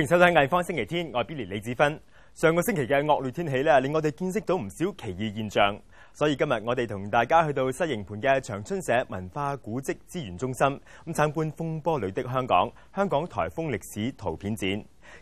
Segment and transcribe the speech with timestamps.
[0.00, 2.00] 歡迎收睇《藝方星期天》，我係 Billy 李子芬。
[2.32, 5.78] 上個星期嘅惡劣天氣咧，令我哋見識到唔少奇異現象，
[6.14, 10.66] 所以今日我哋同大家去到西營盤嘅長春社文化古蹟資源中心，
[11.04, 14.70] 咁參觀風波裏的香港香港颱風歷史圖片展，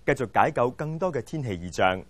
[0.07, 2.01] 繼續解救更多嘅天氣異象。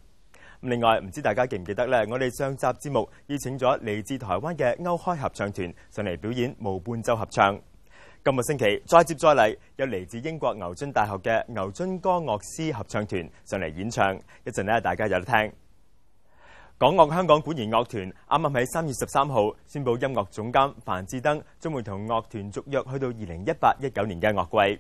[0.61, 2.07] 另外，唔知大家記唔記得咧？
[2.11, 7.59] 我哋上集節目邀請咗嚟自台灣嘅歐開合唱團上嚟表演無伴奏合唱。
[8.29, 14.15] 今個星期再接再厲，有嚟自英國牛津大學嘅牛津歌樂師合唱團上嚟演唱。
[14.45, 15.51] 一陣咧，大家有得聽。
[16.77, 24.79] 港樂香港管弦樂團啱啱喺三月十三號宣布，音樂總監樊志登將會同樂團續約去到二零一八一九年嘅樂季。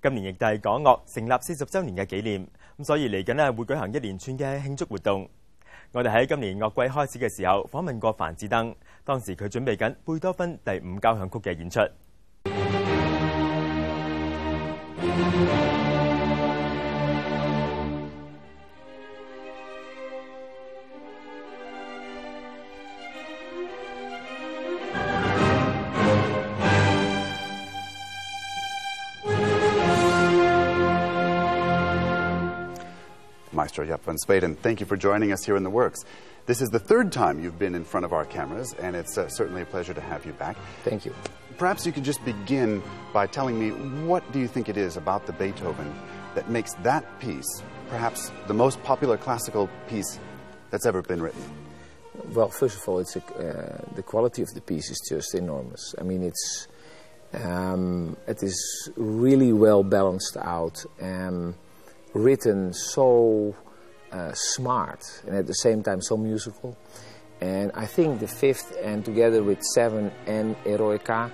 [0.00, 2.46] 今年亦都係港樂成立四十週年嘅紀念，
[2.78, 5.28] 咁所以嚟緊咧會舉行一連串嘅慶祝活動。
[5.92, 11.80] 我哋喺今年樂季開始嘅時候訪問過樊志登，當時佢準備緊貝多芬第五交響曲嘅演出。
[33.58, 36.04] Maestro Jaap van Zweden, thank you for joining us here in the works.
[36.46, 39.28] This is the third time you've been in front of our cameras, and it's uh,
[39.28, 40.56] certainly a pleasure to have you back.
[40.84, 41.14] Thank you.
[41.58, 42.80] Perhaps you could just begin
[43.12, 43.70] by telling me
[44.06, 45.92] what do you think it is about the Beethoven
[46.36, 50.20] that makes that piece perhaps the most popular classical piece
[50.70, 51.42] that's ever been written?
[52.32, 55.94] Well, first of all, it's a, uh, the quality of the piece is just enormous.
[55.98, 56.68] I mean, it's
[57.34, 61.54] um, it is really well balanced out and
[62.14, 63.54] written so
[64.12, 66.76] uh, smart and at the same time so musical.
[67.40, 71.30] And I think the fifth and together with seven and Eroica,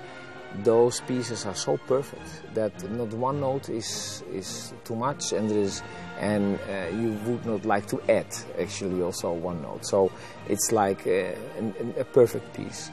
[0.62, 5.58] those pieces are so perfect that not one note is is too much, and there
[5.58, 5.82] is,
[6.20, 8.26] and uh, you would not like to add
[8.60, 9.84] actually also one note.
[9.84, 10.12] So
[10.48, 12.90] it's like a, a, a perfect piece.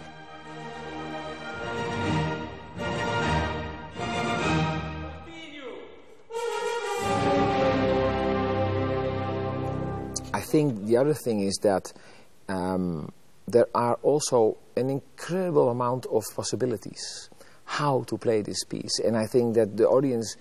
[10.33, 11.93] I think the other thing is that
[12.47, 13.11] um,
[13.47, 17.29] there are also an incredible amount of possibilities
[17.65, 20.35] how to play this piece, and I think that the audience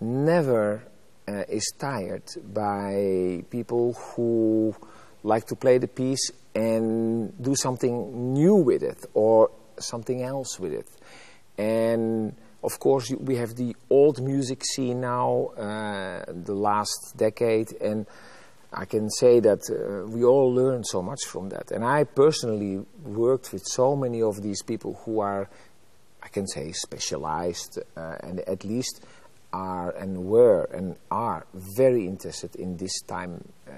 [0.00, 0.82] never
[1.28, 4.74] uh, is tired by people who
[5.22, 10.72] like to play the piece and do something new with it or something else with
[10.72, 10.88] it.
[11.58, 18.06] And of course, we have the old music scene now, uh, the last decade, and
[18.72, 21.72] I can say that uh, we all learned so much from that.
[21.72, 25.48] And I personally worked with so many of these people who are,
[26.22, 29.04] I can say, specialized uh, and at least
[29.52, 31.44] are and were and are
[31.76, 33.72] very interested in this time uh,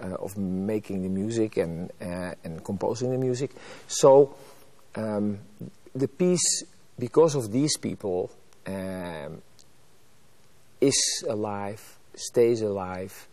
[0.00, 3.50] uh of making the music and, uh, and composing the music.
[3.88, 4.36] So
[4.94, 5.40] um,
[5.92, 6.62] the piece,
[6.96, 8.30] because of these people,
[8.66, 9.42] um,
[10.80, 13.26] is alive, stays alive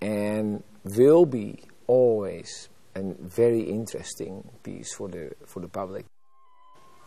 [0.00, 6.06] and will be always a very interesting piece for the, for the public.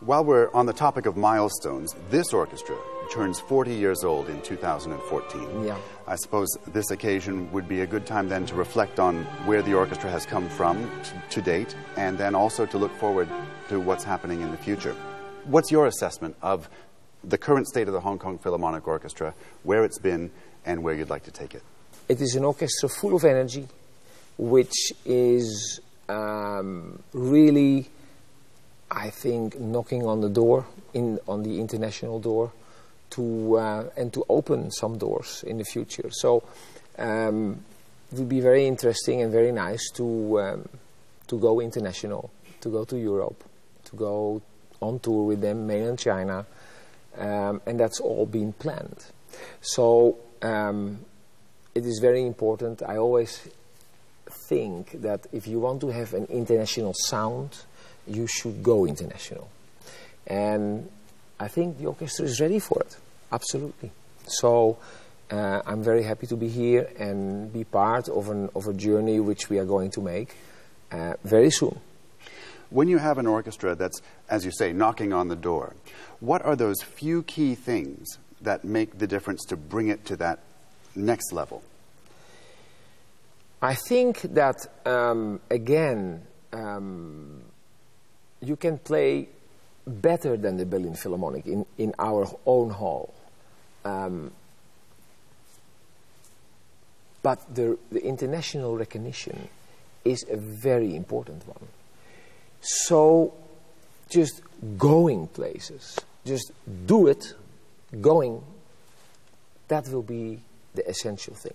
[0.00, 2.76] While we're on the topic of milestones, this orchestra
[3.10, 5.64] turns 40 years old in 2014.
[5.64, 5.78] Yeah.
[6.06, 9.74] I suppose this occasion would be a good time then to reflect on where the
[9.74, 13.28] orchestra has come from t- to date and then also to look forward
[13.68, 14.94] to what's happening in the future.
[15.44, 16.68] What's your assessment of
[17.22, 20.30] the current state of the Hong Kong Philharmonic Orchestra, where it's been,
[20.66, 21.62] and where you'd like to take it?
[22.08, 23.66] It is an orchestra full of energy,
[24.36, 27.88] which is um, really,
[28.90, 32.52] I think, knocking on the door, in, on the international door,
[33.10, 36.10] to uh, and to open some doors in the future.
[36.10, 36.42] So
[36.98, 37.64] um,
[38.12, 40.68] it would be very interesting and very nice to um,
[41.28, 42.30] to go international,
[42.60, 43.42] to go to Europe,
[43.84, 44.42] to go
[44.80, 46.44] on tour with them, mainland China,
[47.16, 49.06] um, and that's all been planned.
[49.60, 50.98] So um,
[51.74, 52.82] it is very important.
[52.82, 53.48] I always
[54.48, 57.58] think that if you want to have an international sound,
[58.06, 59.48] you should go international.
[60.26, 60.88] And
[61.38, 62.96] I think the orchestra is ready for it,
[63.32, 63.90] absolutely.
[64.26, 64.78] So
[65.30, 69.20] uh, I'm very happy to be here and be part of, an, of a journey
[69.20, 70.36] which we are going to make
[70.92, 71.80] uh, very soon.
[72.70, 75.74] When you have an orchestra that's, as you say, knocking on the door,
[76.20, 80.40] what are those few key things that make the difference to bring it to that
[80.94, 81.62] next level?
[83.62, 87.42] I think that, um, again, um,
[88.40, 89.28] you can play
[89.86, 93.14] better than the Berlin Philharmonic in, in our own hall.
[93.84, 94.32] Um,
[97.24, 99.48] But the, the international recognition
[100.04, 101.66] is a very important one.
[102.60, 103.32] So
[104.10, 104.42] just
[104.76, 106.52] going places, just
[106.84, 107.32] do it,
[107.98, 108.44] going,
[109.68, 110.38] that will be
[110.74, 111.54] the essential thing.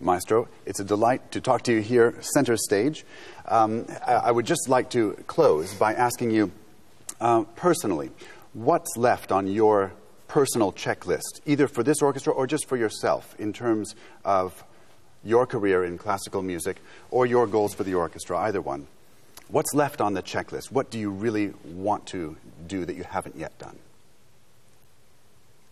[0.00, 3.04] Maestro, it's a delight to talk to you here, center stage.
[3.46, 6.52] Um, I, would just like to close by asking you
[7.20, 8.10] uh, personally,
[8.52, 9.92] what's left on your
[10.28, 13.94] personal checklist, either for this orchestra or just for yourself, in terms
[14.24, 14.64] of
[15.22, 16.78] your career in classical music
[17.10, 18.86] or your goals for the orchestra, either one?
[19.48, 20.70] What's left on the checklist?
[20.70, 22.36] What do you really want to
[22.66, 23.78] do that you haven't yet done?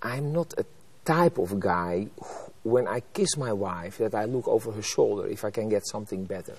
[0.02, 0.64] I'm not a
[1.04, 2.08] type of guy
[2.62, 5.86] when I kiss my wife that I look over her shoulder if I can get
[5.86, 6.56] something better.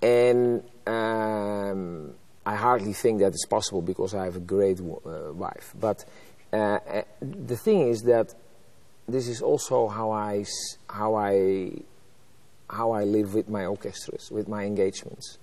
[0.00, 2.14] And um,
[2.44, 5.74] I hardly think that is possible because I have a great uh, wife.
[5.78, 6.04] But
[6.52, 8.34] uh, uh, the thing is that
[9.08, 10.44] this is also how I,
[10.88, 11.72] how I,
[12.68, 15.38] how I live with my orchestras, with my engagements.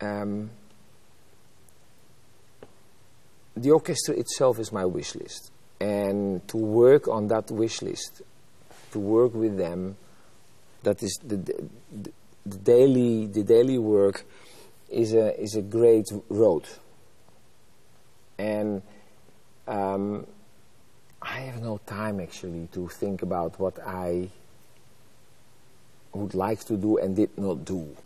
[0.00, 0.50] Um,
[3.56, 5.52] the orchestra itself is my wish list.
[5.80, 8.22] And to work on that wish list,
[8.92, 9.96] to work with them,
[10.82, 12.12] that is the, the,
[12.46, 14.24] the daily, the daily work
[14.90, 16.64] is a, is a great road.
[18.38, 18.82] And
[19.68, 20.26] um,
[21.22, 24.28] I have no time actually to think about what I
[26.12, 27.96] would like to do and did not do.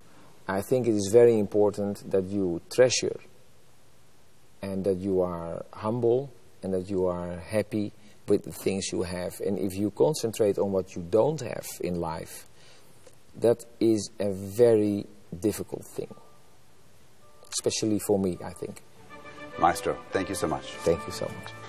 [0.47, 3.19] I think it is very important that you treasure
[4.61, 6.31] and that you are humble
[6.65, 7.93] and that you are happy
[8.27, 9.39] with the things you have.
[9.41, 12.47] And if you concentrate on what you don't have in life,
[13.37, 15.07] that is a very
[15.39, 16.13] difficult thing.
[17.51, 18.83] Especially for me, I think.
[19.59, 20.65] Maestro, thank you so much.
[20.85, 21.64] Thank you so much.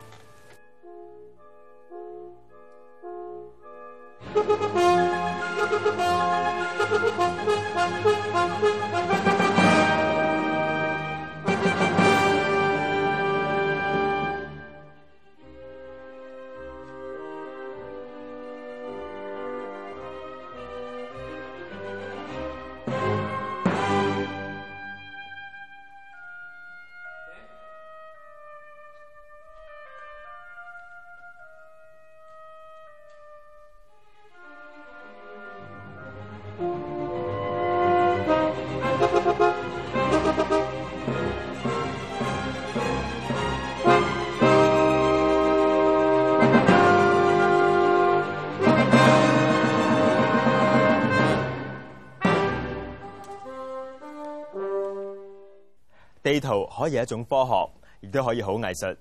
[56.25, 57.69] 地圖可以係一種科學，
[58.01, 58.97] 亦都可以好藝術。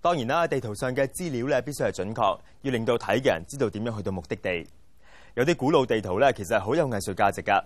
[0.00, 4.66] 當然啦，地圖上嘅資料咧必須係準確，要令到睇嘅人知道點樣去到目的地。
[5.34, 7.62] 有啲古老地圖咧，其實好有藝術價值㗎。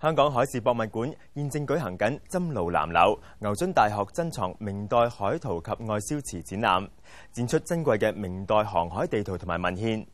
[0.00, 6.88] 香港海事博物館現正舉行緊針路南柳牛津大學珍藏明代海圖及外銷瓷展覽，
[7.30, 10.06] 展出珍貴嘅明代航海地圖同埋文獻。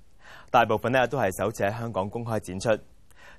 [0.51, 2.83] 大部分呢都係首次喺香港公開展出。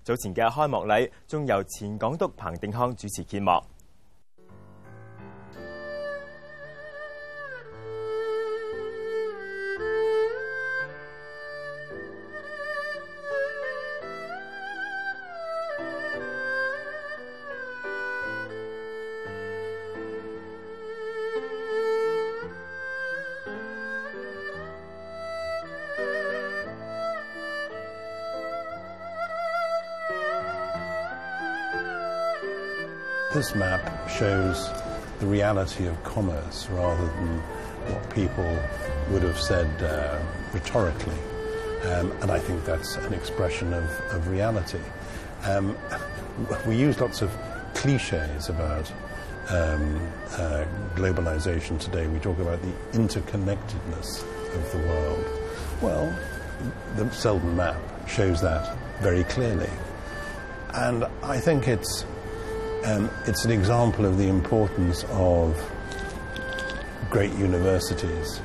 [0.04, 3.52] 早前嘅開幕禮仲由前港督彭定康主持揭幕。
[33.36, 34.70] This map shows
[35.20, 37.39] the reality of commerce rather than
[37.92, 38.58] what people
[39.10, 40.18] would have said uh,
[40.54, 41.18] rhetorically.
[41.84, 44.80] Um, and I think that's an expression of, of reality.
[45.44, 45.77] Um,
[46.65, 47.30] we use lots of
[47.74, 48.89] cliches about
[49.50, 50.00] um,
[50.38, 50.63] uh,
[50.96, 52.08] globalization today.
[52.08, 54.24] We talk about the interconnectedness
[54.56, 55.25] of the world.
[55.82, 56.20] Well,
[56.96, 57.75] the Selden map
[58.08, 59.70] shows that very clearly.
[60.74, 62.06] And I think it's
[62.86, 65.60] um, it's an example of the importance of
[67.10, 68.39] great universities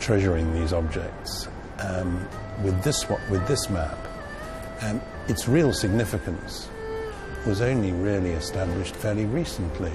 [0.00, 1.48] treasuring these objects.
[1.78, 2.28] Um,
[2.62, 3.98] with this with this map,
[4.82, 6.68] um, its real significance
[7.46, 9.92] was only really established fairly recently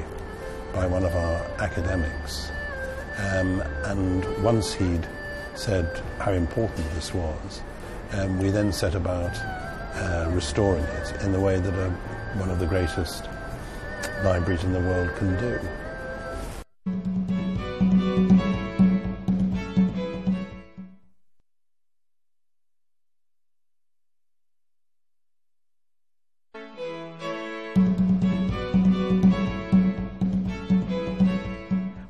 [0.73, 2.51] by one of our academics.
[3.17, 5.07] Um, and once he'd
[5.53, 7.61] said how important this was,
[8.13, 9.35] um, we then set about
[9.93, 11.89] uh, restoring it in the way that a,
[12.39, 13.29] one of the greatest
[14.23, 15.59] library in the world can do.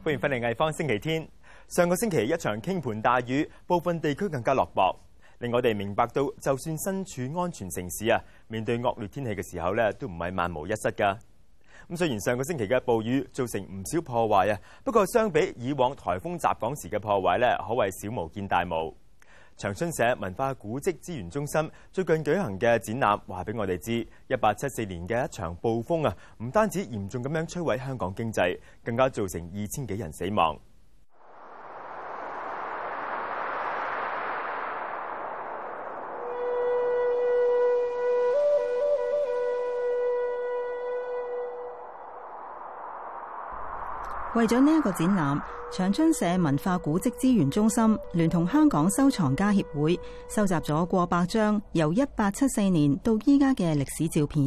[0.04, 1.28] 欢迎返嚟魏方星期天。
[1.70, 4.96] 上个星期一场倾盆大雨部分地区更加落雹
[5.40, 11.18] 令我哋明白到就算身处安全城市啊面对恶劣天气嘅时候咧都唔系万无一失噶
[11.89, 18.95] 咁雖然上個星期嘅暴雨造成唔少破壞啊，不過相比以往颱風襲港時嘅破壞咧，可謂小巫見大巫。
[19.57, 30.59] 長春社文化古蹟資源中心最近舉行嘅展覽，話俾我哋知，一八七四年嘅一場暴風啊，唔單止嚴重咁樣摧毀香港經濟，更加造成二千幾人死亡。
[44.35, 45.41] 為咗呢一個展覽，
[45.73, 49.99] 長春社文化古蹟資源中心聯同香港收藏家協會
[50.29, 54.45] 收集咗過百張由一八七四年到依家嘅歷史照片。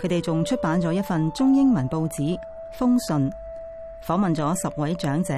[0.00, 2.36] 佢哋仲出版咗一份中英文報紙《
[2.78, 3.30] 風信》，
[4.06, 5.32] 訪問咗十位長者，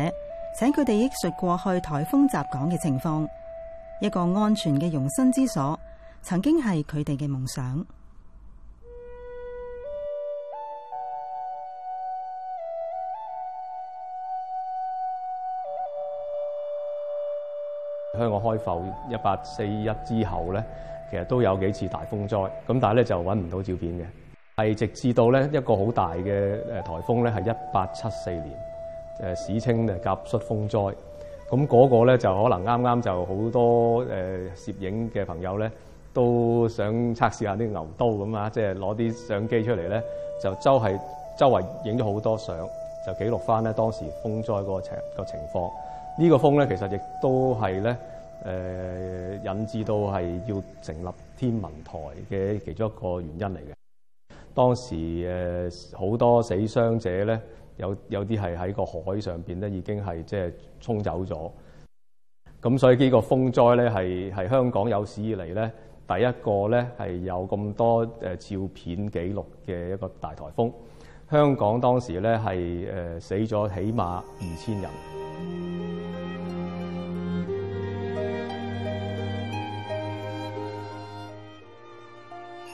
[0.59, 3.27] 請佢哋憶述過去颱風襲港嘅情況。
[4.01, 5.79] 一個安全嘅容身之所，
[6.23, 7.85] 曾經係佢哋嘅夢想。
[18.18, 20.64] 香港開埠一八四一之後咧，
[21.12, 24.06] 其實都有幾次大風災，咁但係咧就揾唔到照片嘅，
[24.58, 28.52] 係直至到咧一個好大嘅誒颱風咧，係一八七四年，
[29.36, 30.94] 誒史稱誒甲戌風災。
[31.48, 34.08] 咁嗰個咧就可能啱啱就好多誒
[34.56, 35.72] 攝影嘅朋友咧，
[36.12, 40.02] 都想測試下啲牛刀咁啊，即係攞啲相機出嚟咧，
[40.42, 41.00] 就周係
[41.38, 42.58] 周圍影咗好多相，
[43.06, 45.70] 就記錄翻咧當時風災嗰個情個情況。
[46.18, 47.98] 呢個風咧，其實亦都係咧
[48.46, 53.74] 誒引致到係要成立天文台嘅其中一個原因嚟嘅。
[54.54, 57.40] 當時誒好多死傷者咧，
[57.78, 61.52] 有有啲係喺個海上邊咧，已經係即係沖走咗。
[62.62, 65.72] 咁所以呢個風災咧，係係香港有史以嚟咧
[66.08, 70.72] 第一個咧係有咁多誒照片記錄嘅一個大颱風。
[71.30, 72.56] 香港當時咧係
[73.18, 74.04] 誒死咗起碼
[74.40, 75.75] 二千人。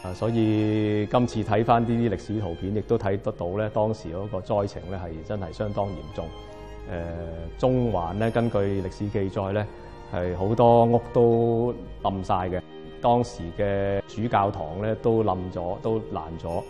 [0.03, 6.25] 啊，所以今次睇翻呢啲歷史圖片，亦都睇得到咧，當時嗰個災情咧係真係相當嚴重。
[6.91, 9.65] 誒、中環咧，根據歷史記載咧，
[10.11, 12.59] 係好多屋都冧晒嘅。
[12.99, 16.63] 當時嘅主教堂咧都冧咗，都爛咗。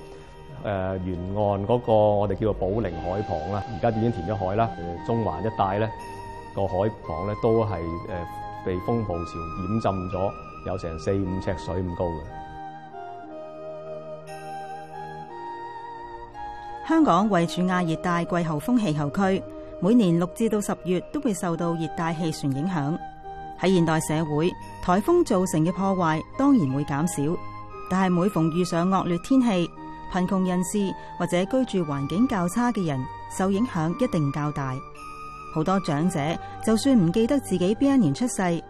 [0.63, 4.69] 誒、沿岸嗰個我哋叫做寶靈海旁啦，而家已經填咗海啦。
[5.07, 5.89] 中環一帶咧
[6.53, 7.81] 個海旁咧都係誒、
[8.65, 10.31] 被風暴潮淹浸咗，
[10.67, 12.40] 有成四五尺水咁高嘅。
[16.91, 19.41] 香港位處亞熱帶季候風氣候區，
[19.79, 22.99] 每年六至到十月都會受到熱帶氣旋影響。
[23.61, 24.51] 喺現代社會，
[24.83, 27.33] 颱風造成嘅破壞當然會減少，
[27.89, 29.69] 但係每逢遇上惡劣天氣，
[30.11, 32.99] 貧窮人士或者居住環境較差嘅人
[33.37, 34.75] 受影響一定較大。
[35.55, 36.19] 好多長者
[36.65, 38.61] 就算唔記得自己邊一年出世，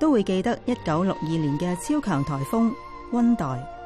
[0.00, 2.72] 都會記得一九六二年嘅超強颱風
[3.12, 3.77] 溫黛。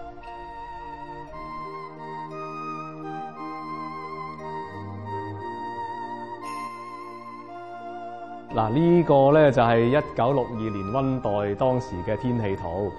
[8.54, 12.92] 嗱，呢個咧就係一九六二年溫代當時嘅天氣圖。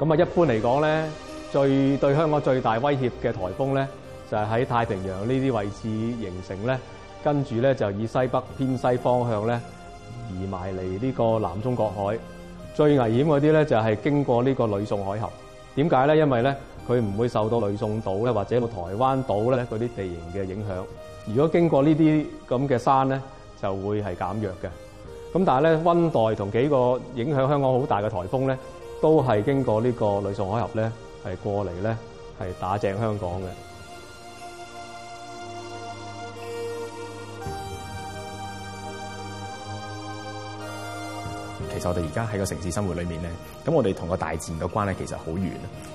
[0.00, 1.08] 咁啊，一般嚟講咧，
[1.52, 3.86] 最對香港最大威脅嘅颱風咧，
[4.28, 6.76] 就係喺太平洋呢啲位置形成咧，
[7.22, 9.60] 跟住咧就以西北偏西方向咧
[10.32, 12.18] 移埋嚟呢個南中國海。
[12.74, 15.28] 最危險嗰啲咧就係經過呢個呂宋海峽。
[15.76, 16.16] 點解咧？
[16.18, 16.56] 因為咧
[16.88, 20.82] 佢唔會受到呂宋島咧或者到台灣島咧嗰啲地形嘅影響。
[21.26, 23.20] 如果經過呢啲咁嘅山咧，
[23.62, 24.68] 就會係減弱嘅。
[25.36, 28.56] 咁但係咧，溫黛同幾個影響香港好大嘅颱風咧，
[29.02, 30.90] 都係經過呢個呂宋海峽咧，
[31.26, 31.96] 係過嚟咧，
[32.40, 33.44] 係打正香港嘅。
[41.74, 43.30] 其實我哋而家喺個城市生活裏面咧，
[43.66, 45.50] 咁我哋同個大自然嘅關係其實好遠，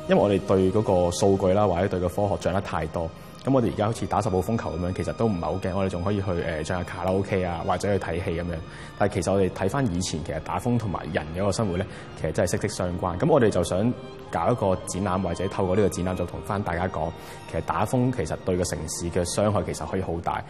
[0.07, 3.10] 因為我哋對嗰個數據啦，或者對個科學掌握太多。
[3.43, 8.55] 咁我哋而家好似打十號風球咁樣，其實都唔係好驚，我哋仲可以去誒唱下卡拉 OK 啊，或者去睇戲咁樣。
[9.00, 11.86] 但係其實我哋睇翻以前，其實打風同埋人嘅一個生活咧，
[12.21, 13.17] 其實真係息息相關。
[13.17, 13.91] 咁我哋就想
[14.29, 17.10] 搞一個展覽，或者透過呢個展覽就同翻大家講，
[17.51, 20.43] 其實打風其實對個城市嘅傷害其實可以好大。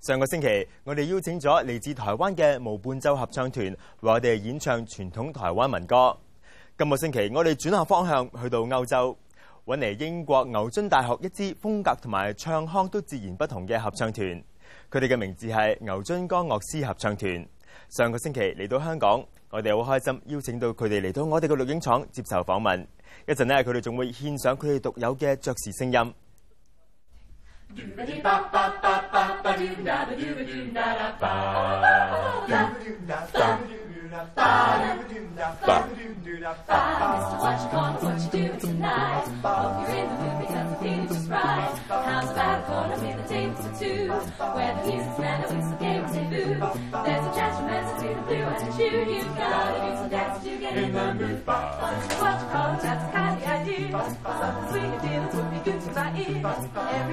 [0.00, 6.16] 上個星期，我哋邀請咗嚟自台灣嘅無伴奏合唱團，為我哋演唱傳統台灣民歌。
[6.76, 9.16] 今個星期，我哋轉下方向，去到歐洲，
[9.65, 14.43] 揾嚟英國牛津大學一支風格同埋唱腔都截然不同嘅合唱團，
[14.91, 17.47] 佢哋嘅名字係牛津江樂師合唱團。
[17.89, 22.85] 上個星期嚟到香港，我哋好開心邀請到佢哋嚟到我哋嘅錄影廠接受訪問。
[23.27, 26.13] 一陣呢，佢哋仲會獻上佢哋獨有嘅爵士聲音。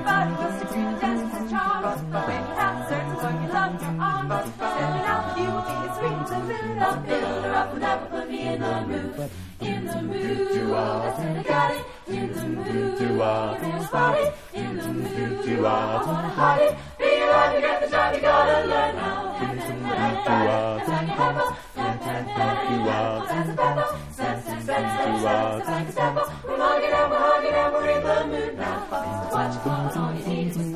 [0.07, 1.49] And Charles, six green Mr.
[1.49, 2.01] Charles.
[2.01, 4.23] When you have certain one you love, you're on.
[4.55, 6.77] Stepping out, you will be as sweet as a moon.
[6.77, 9.29] A fiddler up and never put be in the mood.
[9.59, 11.81] In the mood to all that's in the galley.
[12.07, 14.25] In the mood to all that's in the spotty.
[14.53, 16.77] In the mood to all that's on.
[16.97, 18.95] Be alive, you get the job, you gotta learn.
[18.95, 19.06] how.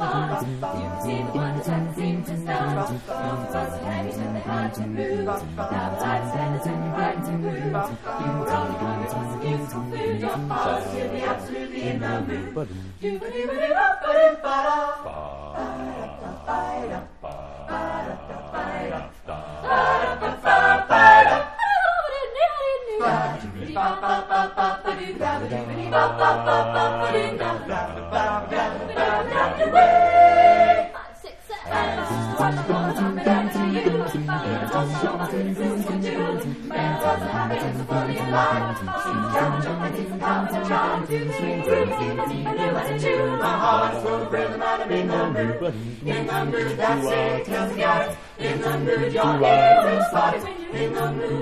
[0.02, 0.08] You
[1.04, 2.74] see the one attack seemed to stand.
[2.74, 5.26] Your fuss and heavy when they had to move.
[5.26, 7.54] Now time's feathers when you tried to move.
[7.54, 10.24] You were only hungry for some useful food.
[11.22, 12.70] Absolutely in the mood.
[13.00, 13.74] You were, you were, you
[38.32, 38.86] London,
[43.40, 45.74] My heart's full of rhythm and I'm in the mood.
[46.06, 48.18] In the mood, that's it, tells the artist.
[48.40, 49.16] In the mood,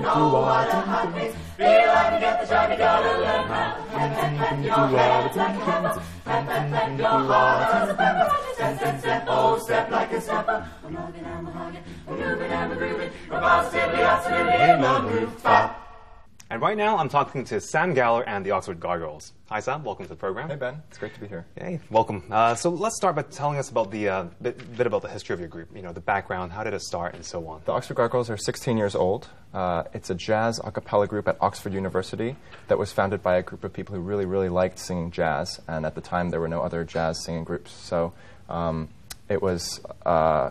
[0.06, 1.36] oh, what a hot mix.
[1.56, 3.90] Feel like you get the job, you gotta learn how.
[3.90, 6.02] Clap, your hands like a hammer.
[6.24, 8.28] Clap, clap, clap, your heart a pepper.
[8.54, 10.66] Step, step, step, like a stepper.
[10.82, 11.44] Hugging, I'm
[12.08, 13.10] moving, I'm grooving.
[13.30, 15.79] We're positively, absolutely in the mood
[16.58, 19.32] right now, I'm talking to Sam Galler and the Oxford Gargoyles.
[19.50, 19.84] Hi, Sam.
[19.84, 20.48] Welcome to the program.
[20.48, 21.46] Hey Ben, it's great to be here.
[21.56, 22.24] Hey, welcome.
[22.30, 25.34] Uh, so let's start by telling us about the uh, bit, bit about the history
[25.34, 25.68] of your group.
[25.74, 27.62] You know, the background, how did it start, and so on.
[27.64, 29.28] The Oxford Gargoyles are 16 years old.
[29.54, 32.36] Uh, it's a jazz a cappella group at Oxford University
[32.68, 35.60] that was founded by a group of people who really, really liked singing jazz.
[35.68, 37.72] And at the time, there were no other jazz singing groups.
[37.72, 38.12] So
[38.48, 38.88] um,
[39.28, 40.50] it was uh,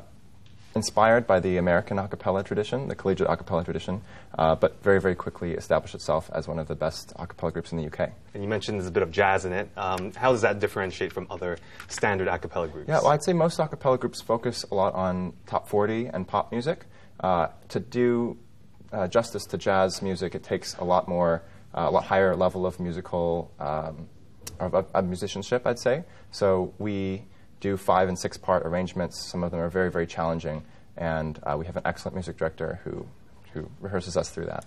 [0.75, 4.01] inspired by the American a cappella tradition, the collegiate a cappella tradition,
[4.37, 7.71] uh, but very, very quickly established itself as one of the best a cappella groups
[7.71, 8.11] in the UK.
[8.33, 9.69] And you mentioned there's a bit of jazz in it.
[9.75, 12.87] Um, how does that differentiate from other standard a cappella groups?
[12.87, 16.27] Yeah, well, I'd say most a cappella groups focus a lot on top 40 and
[16.27, 16.85] pop music.
[17.19, 18.37] Uh, to do
[18.93, 21.43] uh, justice to jazz music, it takes a lot more,
[21.75, 24.07] uh, a lot higher level of musical, um,
[24.59, 26.03] of, of, of musicianship, I'd say.
[26.31, 27.23] So we
[27.59, 29.19] do five and six part arrangements.
[29.19, 30.63] Some of them are very, very challenging,
[30.97, 33.05] and uh, we have an excellent music director who,
[33.53, 34.65] who rehearses us through that.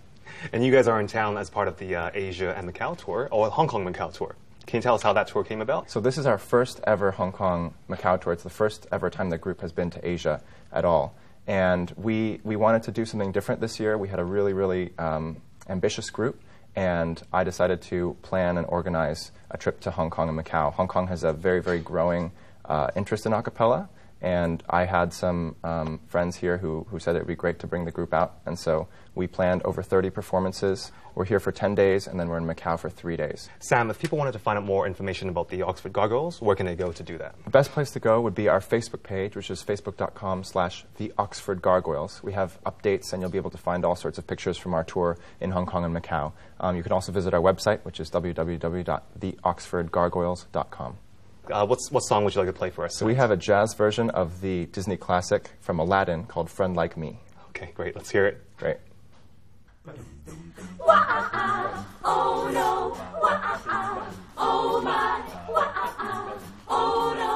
[0.52, 3.28] And you guys are in town as part of the uh, Asia and Macau tour,
[3.30, 4.34] or Hong Kong Macau tour.
[4.66, 5.90] Can you tell us how that tour came about?
[5.90, 8.32] So this is our first ever Hong Kong Macau tour.
[8.32, 10.40] It's the first ever time the group has been to Asia
[10.72, 11.14] at all.
[11.46, 13.98] And we, we wanted to do something different this year.
[13.98, 16.40] We had a really, really um, ambitious group,
[16.76, 20.72] and I decided to plan and organize a trip to Hong Kong and Macau.
[20.72, 22.30] Hong Kong has a very, very growing
[22.64, 23.88] uh, interest in a cappella,
[24.22, 27.66] and I had some um, friends here who, who said it would be great to
[27.66, 28.36] bring the group out.
[28.46, 30.92] And so we planned over 30 performances.
[31.16, 33.50] We're here for 10 days, and then we're in Macau for three days.
[33.58, 36.66] Sam, if people wanted to find out more information about the Oxford Gargoyles, where can
[36.66, 37.34] they go to do that?
[37.44, 41.12] The best place to go would be our Facebook page, which is facebook.com slash the
[41.18, 42.22] Oxford Gargoyles.
[42.22, 44.84] We have updates, and you'll be able to find all sorts of pictures from our
[44.84, 46.32] tour in Hong Kong and Macau.
[46.60, 50.98] Um, you can also visit our website, which is www.theoxfordgargoyles.com.
[51.52, 52.96] Uh, what's, what song would you like to play for us?
[52.96, 56.96] So we have a jazz version of the Disney classic from Aladdin called Friend Like
[56.96, 57.18] Me.
[57.50, 57.94] Okay, great.
[57.94, 58.40] Let's hear it.
[58.56, 58.78] Great.
[60.78, 65.20] Wah-ah, oh no, wah-ah, oh my,
[65.52, 66.38] wah-ah,
[66.68, 67.31] oh no.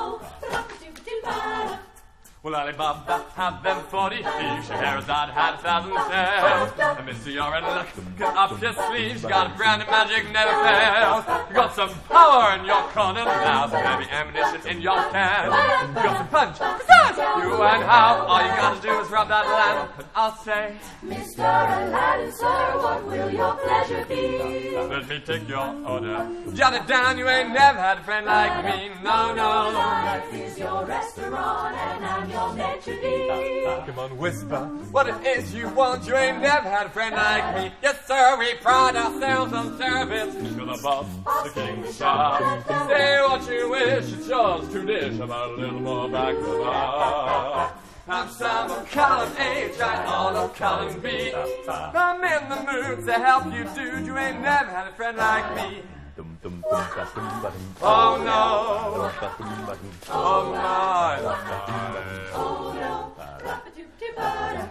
[2.47, 4.69] Well, Ali Baba had them forty thieves.
[4.69, 6.71] Scheherazade had a thousand shares.
[6.79, 7.89] And in luck.
[8.17, 11.25] Get up your sleeves, you got a brand of magic never fails.
[11.49, 15.47] You got some power in your corner now, some heavy ammunition in your can.
[15.89, 18.25] You got some punch, you and how.
[18.29, 21.41] All you gotta do is rub that lamp, and I'll say, Mr.
[21.41, 24.71] Aladdin, sir, what will your pleasure be?
[24.77, 26.31] Let me take your order.
[26.55, 28.91] Jot it down, you ain't never had a friend like me.
[29.03, 29.73] No, no.
[29.75, 36.07] Life is your restaurant, and I'm Come on, whisper what it is you want.
[36.07, 37.73] You ain't never had a friend like me.
[37.83, 40.35] Yes, sir, we pride ourselves on service.
[40.35, 41.07] You're the boss,
[41.45, 42.63] the king, the star.
[42.89, 45.19] Say what you wish, it's yours to dish.
[45.19, 47.73] About a little more back to the bar.
[48.09, 51.33] I'm some of column H, I all of column B.
[51.69, 54.07] I'm in the mood to help you, dude.
[54.07, 55.83] You ain't never had a friend like me.
[56.19, 59.11] Oh no!
[60.09, 61.17] Oh my!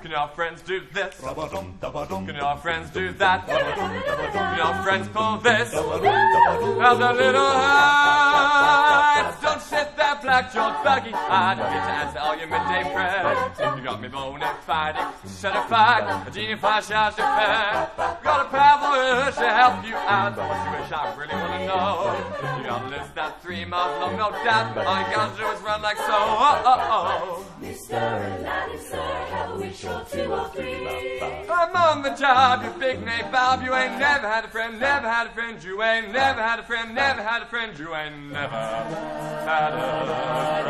[0.05, 1.19] Can your friends do this?
[1.19, 3.47] Can your friends do that?
[3.47, 5.73] Can your friends pull this?
[5.73, 11.57] Now the little hearts don't sit there black jawed buggy eyed.
[11.57, 13.37] Get to answer all your midday prayers.
[13.77, 17.89] You got me bona fide, certified, a genie flash out your fair.
[18.23, 20.37] Got a powerful urge to help you out.
[20.37, 22.13] What you wish I really wanna know.
[22.59, 24.77] You got a list that three miles long, no doubt.
[24.77, 26.03] All you gotta do is run like so.
[26.09, 27.43] Oh, oh, oh.
[27.61, 27.93] Mr.
[27.93, 29.57] Aladdin, sir, have a
[29.97, 33.63] I'm on the job, you big name Bob.
[33.63, 35.63] You ain't never had a friend, never had a friend.
[35.63, 37.79] You ain't never had a friend, never had a friend.
[37.79, 40.65] You ain't never had a friend like me.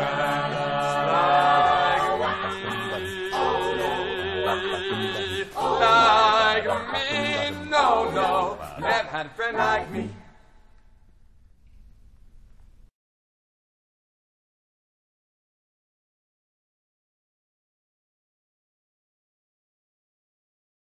[5.80, 10.10] Like me, no, no, never had a friend like me.